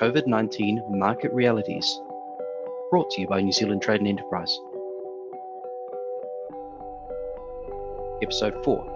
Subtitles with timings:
[0.00, 2.02] COVID 19 Market Realities,
[2.90, 4.54] brought to you by New Zealand Trade and Enterprise.
[8.22, 8.92] Episode 4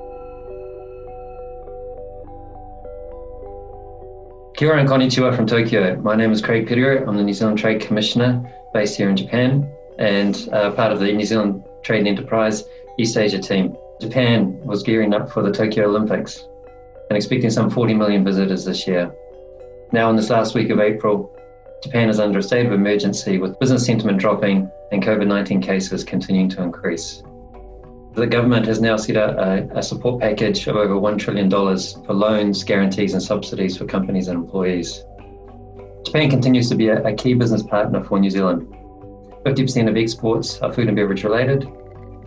[4.59, 5.97] Kia ora and konnichiwa from Tokyo.
[6.03, 7.09] My name is Craig Pittero.
[7.09, 8.43] I'm the New Zealand Trade Commissioner
[8.75, 9.67] based here in Japan
[9.99, 12.65] and uh, part of the New Zealand Trade and Enterprise
[12.99, 13.75] East Asia team.
[14.03, 16.47] Japan was gearing up for the Tokyo Olympics
[17.09, 19.11] and expecting some 40 million visitors this year.
[19.93, 21.37] Now, in this last week of April,
[21.83, 26.05] Japan is under a state of emergency with business sentiment dropping and COVID 19 cases
[26.05, 27.25] continuing to increase.
[28.13, 32.13] The government has now set out a, a, support package of over $1 trillion for
[32.13, 35.05] loans, guarantees, and subsidies for companies and employees.
[36.05, 38.73] Japan continues to be a, a key business partner for New Zealand.
[39.45, 41.69] 50% of exports are food and beverage related,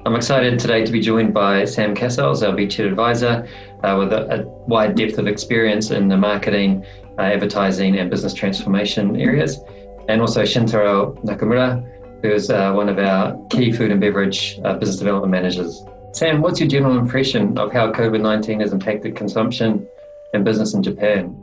[0.05, 3.47] I'm excited today to be joined by Sam Cassells, our Beachhead advisor,
[3.83, 6.85] uh, with a, a, wide depth of experience in the marketing,
[7.19, 9.59] advertising, and business transformation areas,
[10.07, 11.83] and also Shintaro Nakamura,
[12.21, 15.83] who is uh, one of our key food and beverage uh, business development managers.
[16.13, 19.87] Sam, what's your general impression of how COVID 19 has impacted consumption
[20.33, 21.35] and business in Japan?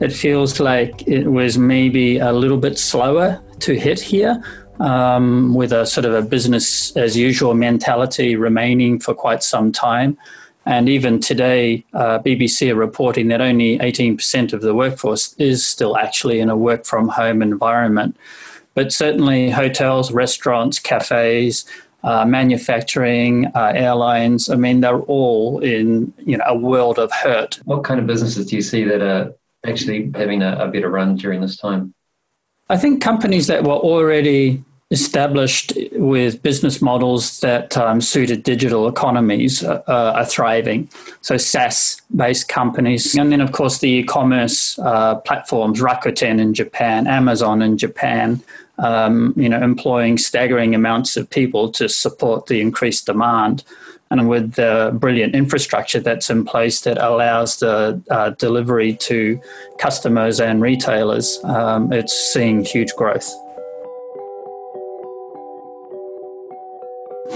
[0.00, 4.42] It feels like it was maybe a little bit slower to hit here
[4.80, 10.18] um, with a sort of a business as usual mentality remaining for quite some time.
[10.66, 15.96] And even today, uh, BBC are reporting that only 18% of the workforce is still
[15.96, 18.16] actually in a work from home environment.
[18.74, 21.64] But certainly, hotels, restaurants, cafes,
[22.02, 27.60] uh, manufacturing, uh, airlines, I mean, they're all in you know, a world of hurt.
[27.64, 29.34] What kind of businesses do you see that are
[29.66, 31.94] actually having a, a better run during this time?
[32.68, 39.64] I think companies that were already established with business models that um, suited digital economies
[39.64, 40.88] uh, are thriving.
[41.20, 43.16] So SaaS based companies.
[43.16, 48.42] And then, of course, the e commerce uh, platforms, Rakuten in Japan, Amazon in Japan,
[48.78, 53.64] um, you know, employing staggering amounts of people to support the increased demand.
[54.10, 59.40] And with the brilliant infrastructure that's in place that allows the uh, delivery to
[59.78, 63.34] customers and retailers, um, it's seeing huge growth.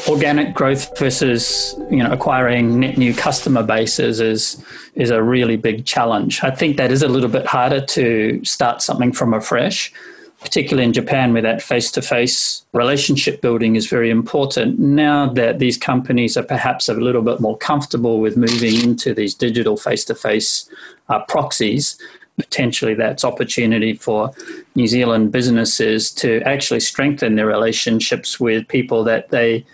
[0.06, 4.62] Organic growth versus you know acquiring net new customer bases is
[4.94, 6.42] is a really big challenge.
[6.42, 9.92] I think that is a little bit harder to start something from afresh,
[10.40, 14.78] particularly in Japan where that face-to-face relationship building is very important.
[14.78, 19.34] Now that these companies are perhaps a little bit more comfortable with moving into these
[19.34, 20.68] digital face-to-face
[21.08, 21.98] uh, proxies,
[22.36, 24.32] potentially that's opportunity for
[24.74, 29.64] New Zealand businesses to actually strengthen their relationships with people that they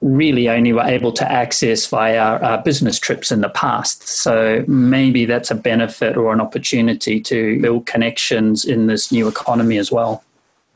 [0.00, 4.06] really only were able to access via uh, business trips in the past.
[4.06, 9.76] So maybe that's a benefit or an opportunity to build connections in this new economy
[9.76, 10.22] as well.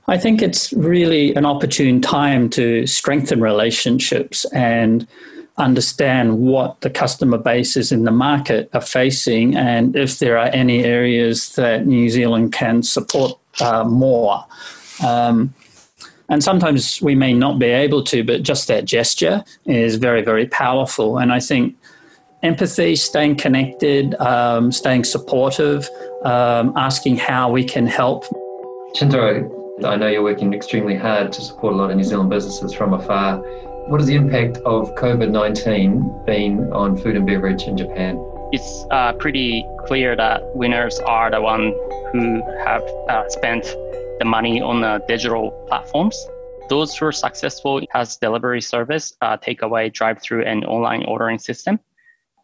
[0.09, 5.07] I think it's really an opportune time to strengthen relationships and
[5.57, 10.83] understand what the customer bases in the market are facing and if there are any
[10.85, 14.45] areas that New Zealand can support uh, more.
[15.07, 15.55] Um,
[16.33, 20.47] and sometimes we may not be able to, but just that gesture is very, very
[20.47, 21.19] powerful.
[21.19, 21.77] And I think
[22.43, 25.87] empathy, staying connected, um, staying supportive,
[26.25, 28.25] um, asking how we can help.
[28.97, 32.73] Shintaro, I know you're working extremely hard to support a lot of New Zealand businesses
[32.73, 33.37] from afar.
[33.89, 38.17] What has the impact of COVID 19 been on food and beverage in Japan?
[38.53, 41.75] It's uh, pretty clear that winners are the ones
[42.13, 43.67] who have uh, spent
[44.23, 46.17] the money on the digital platforms.
[46.69, 51.81] Those who are successful has delivery service, uh, takeaway, drive-through, and online ordering system.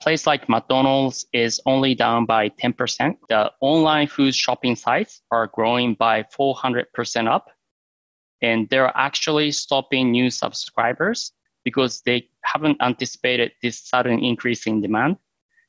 [0.02, 3.14] Place like McDonald's is only down by 10%.
[3.28, 7.46] The online food shopping sites are growing by 400% up.
[8.42, 11.32] And they're actually stopping new subscribers
[11.64, 15.16] because they haven't anticipated this sudden increase in demand.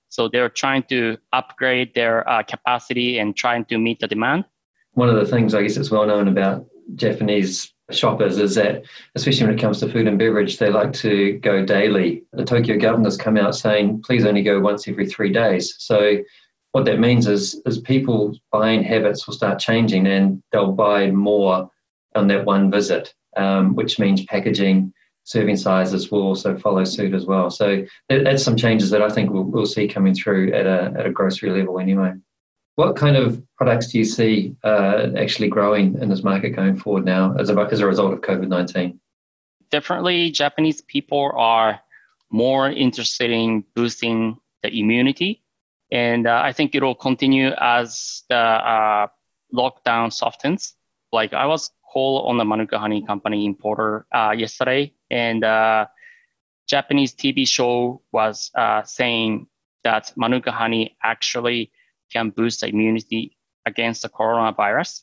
[0.09, 4.45] So they're trying to upgrade their uh, capacity and trying to meet the demand
[4.99, 6.65] one of the things I guess that's well known about
[6.95, 8.83] Japanese shoppers is that,
[9.15, 12.23] especially when it comes to food and beverage, they like to go daily.
[12.33, 15.73] The Tokyo governor's come out saying, please only go once every three days.
[15.79, 16.17] So
[16.73, 21.71] what that means is, is people's buying habits will start changing and they'll buy more
[22.13, 24.93] on that one visit, um, which means packaging,
[25.23, 27.49] serving sizes will also follow suit as well.
[27.49, 31.05] So that's some changes that I think we'll, we'll see coming through at a, at
[31.05, 32.15] a grocery level anyway.
[32.79, 37.03] What kind of products do you see uh, actually growing in this market going forward
[37.03, 38.97] now as a, as a result of COVID 19?
[39.69, 41.81] Definitely, Japanese people are
[42.29, 45.43] more interested in boosting the immunity.
[45.91, 49.07] And uh, I think it will continue as the uh,
[49.53, 50.73] lockdown softens,
[51.11, 55.85] like I was called on the Manuka Honey Company importer uh, yesterday, and uh,
[56.65, 59.47] Japanese TV show was uh, saying
[59.83, 61.73] that Manuka honey actually
[62.11, 65.01] can boost the immunity against the coronavirus.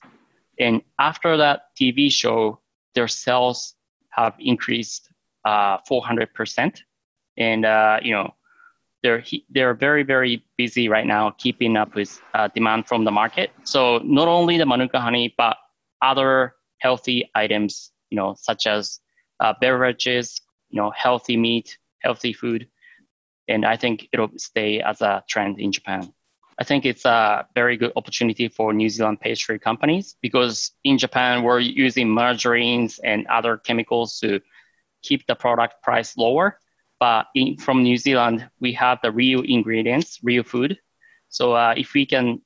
[0.58, 2.60] And after that TV show,
[2.94, 3.74] their sales
[4.10, 5.10] have increased
[5.44, 6.80] uh, 400%.
[7.36, 8.34] And, uh, you know,
[9.02, 13.50] they're, they're very, very busy right now keeping up with uh, demand from the market.
[13.64, 15.56] So not only the Manuka honey, but
[16.02, 19.00] other healthy items, you know, such as
[19.40, 22.68] uh, beverages, you know, healthy meat, healthy food.
[23.48, 26.12] And I think it'll stay as a trend in Japan.
[26.58, 31.42] I think it's a very good opportunity for New Zealand pastry companies because in Japan,
[31.42, 34.40] we're using margarines and other chemicals to
[35.02, 36.58] keep the product price lower.
[36.98, 40.78] But in, from New Zealand, we have the real ingredients, real food.
[41.28, 42.40] So uh, if we can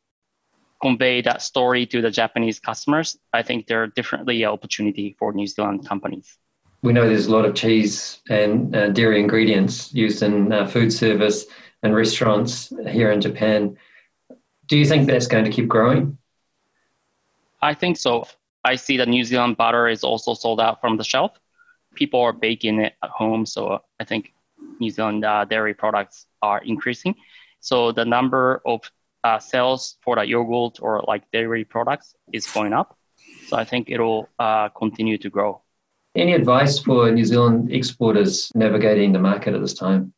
[0.83, 5.33] convey that story to the Japanese customers, I think there are definitely an opportunity for
[5.33, 6.37] New Zealand companies
[6.83, 10.93] we know there's a lot of cheese and uh, dairy ingredients used in uh, food
[10.93, 11.47] service
[11.83, 13.77] and restaurants here in Japan.
[14.70, 16.17] Do you think that's going to keep growing?
[17.61, 18.25] I think so.
[18.64, 21.32] I see that New Zealand butter is also sold out from the shelf.
[21.96, 24.32] People are baking it at home, so I think
[24.78, 27.17] New Zealand uh, dairy products are increasing.
[27.58, 28.81] So the number of
[29.25, 32.96] uh, sales for the yogurt or like dairy products is going up.
[33.49, 35.62] So I think it'll uh, continue to grow.
[36.14, 40.12] Any advice for New Zealand exporters navigating the market at this time?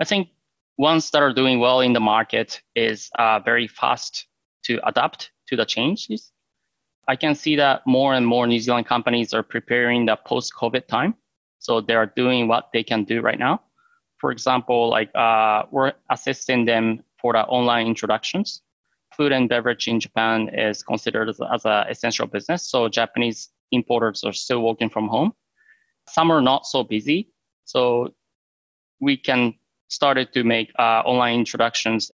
[0.00, 0.30] I think
[0.78, 4.26] ones that are doing well in the market is uh, very fast
[4.64, 6.32] to adapt to the changes.
[7.08, 11.14] I can see that more and more New Zealand companies are preparing the post-COVID time.
[11.58, 13.62] So they are doing what they can do right now.
[14.18, 18.62] For example, like uh, we're assisting them for the online introductions.
[19.16, 22.68] Food and beverage in Japan is considered as, as an essential business.
[22.68, 25.32] So Japanese importers are still working from home.
[26.08, 27.30] Some are not so busy.
[27.64, 28.14] So
[29.00, 29.54] we can
[29.92, 32.10] started to make uh, online introductions.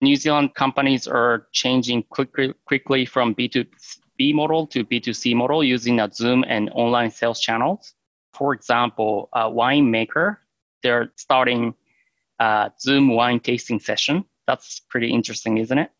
[0.00, 6.10] New Zealand companies are changing quickly, quickly from B2B model to B2C model using a
[6.12, 7.94] Zoom and online sales channels.
[8.34, 10.40] For example, a wine maker,
[10.82, 11.74] they're starting
[12.40, 14.24] a Zoom wine tasting session.
[14.46, 15.90] That's pretty interesting, isn't it?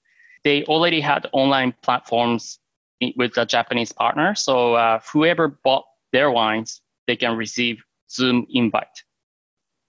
[0.43, 2.59] They already had online platforms
[3.17, 4.35] with a Japanese partner.
[4.35, 9.05] So uh, whoever bought their wines, they can receive Zoom invite,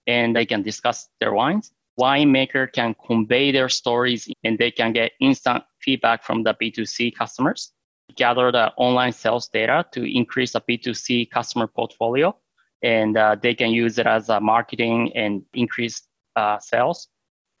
[0.06, 1.72] and they can discuss their wines.
[2.00, 7.72] Winemaker can convey their stories, and they can get instant feedback from the B2C customers.
[8.16, 12.36] Gather the online sales data to increase the B2C customer portfolio,
[12.82, 16.02] and uh, they can use it as a marketing and increase
[16.36, 17.08] uh, sales.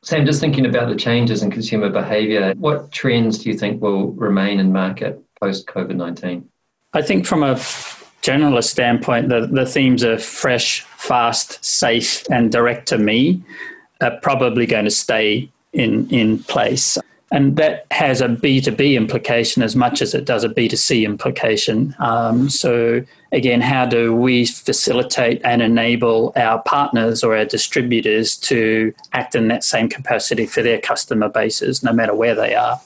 [0.04, 4.08] Sam, just thinking about the changes in consumer behavior, what trends do you think will
[4.12, 6.48] remain in market post COVID 19?
[6.92, 7.56] I think from a
[8.22, 13.42] generalist standpoint, the, the themes of fresh, fast, safe, and direct to me
[14.00, 16.98] are probably going to stay in, in place.
[17.32, 21.96] And that has a B2B implication as much as it does a B2C implication.
[21.98, 23.02] Um, so,
[23.32, 29.48] again, how do we facilitate and enable our partners or our distributors to act in
[29.48, 32.78] that same capacity for their customer bases, no matter where they are?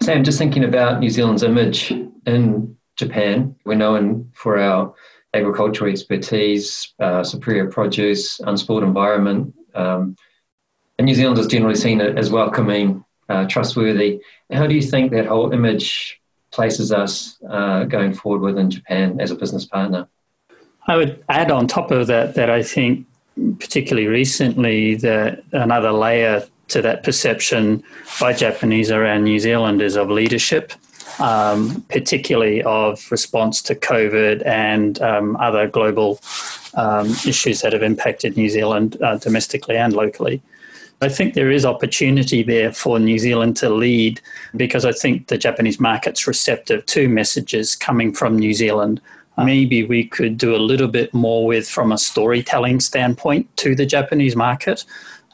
[0.00, 1.90] Sam, just thinking about New Zealand's image
[2.26, 4.94] in Japan, we're known for our
[5.34, 9.54] agricultural expertise, uh, superior produce, unspoiled environment.
[9.74, 10.16] Um,
[10.98, 14.20] and New Zealand is generally seen as welcoming, uh, trustworthy.
[14.52, 16.20] How do you think that whole image
[16.52, 20.06] places us uh, going forward within Japan as a business partner?
[20.86, 23.06] I would add on top of that that I think,
[23.58, 27.82] particularly recently, that another layer to that perception
[28.20, 30.72] by Japanese around New Zealand is of leadership,
[31.18, 36.20] um, particularly of response to COVID and um, other global
[36.74, 40.42] um, issues that have impacted New Zealand uh, domestically and locally.
[41.00, 44.20] I think there is opportunity there for New Zealand to lead
[44.56, 49.00] because I think the Japanese market's receptive to messages coming from New Zealand.
[49.36, 53.84] Maybe we could do a little bit more with from a storytelling standpoint to the
[53.84, 54.84] Japanese market